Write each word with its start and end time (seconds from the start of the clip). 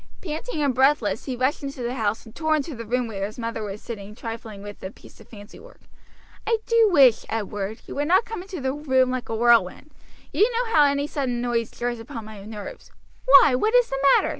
Panting 0.23 0.63
and 0.63 0.73
breathless 0.73 1.25
he 1.25 1.35
rushed 1.35 1.61
into 1.61 1.83
the 1.83 1.93
house, 1.93 2.25
and 2.25 2.35
tore 2.35 2.55
into 2.55 2.73
the 2.75 2.87
room 2.87 3.05
where 3.07 3.23
his 3.23 3.37
mother 3.37 3.61
was 3.61 3.83
sitting 3.83 4.15
trifling 4.15 4.63
with 4.63 4.81
a 4.81 4.89
piece 4.89 5.19
of 5.21 5.27
fancy 5.29 5.59
work. 5.59 5.79
"I 6.47 6.57
do 6.65 6.89
wish, 6.89 7.23
Edward, 7.29 7.81
you 7.85 7.93
would 7.93 8.07
not 8.07 8.25
come 8.25 8.41
into 8.41 8.59
the 8.59 8.73
room 8.73 9.11
like 9.11 9.29
a 9.29 9.35
whirlwind. 9.35 9.91
You 10.33 10.51
know 10.53 10.73
how 10.73 10.85
any 10.85 11.05
sudden 11.05 11.39
noise 11.39 11.69
jars 11.69 11.99
upon 11.99 12.25
my 12.25 12.43
nerves. 12.45 12.89
Why, 13.25 13.53
what 13.53 13.75
is 13.75 13.91
the 13.91 14.03
matter?" 14.15 14.29